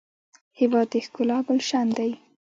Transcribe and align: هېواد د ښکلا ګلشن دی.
هېواد 0.59 0.87
د 0.91 0.93
ښکلا 1.05 1.37
ګلشن 1.47 1.87
دی. 1.97 2.11